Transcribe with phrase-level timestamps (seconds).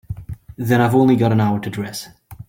[0.57, 2.09] Then I've only got an hour to dress.